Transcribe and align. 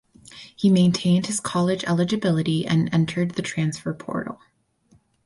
He 0.55 0.71
maintained 0.71 1.27
his 1.27 1.39
college 1.39 1.83
eligibility 1.83 2.65
and 2.65 2.91
entered 2.91 3.35
the 3.35 3.43
transfer 3.43 3.93
portal. 3.93 4.39